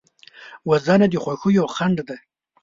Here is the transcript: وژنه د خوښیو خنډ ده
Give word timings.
وژنه 0.69 1.07
د 1.09 1.13
خوښیو 1.23 1.65
خنډ 1.75 1.97
ده 2.07 2.17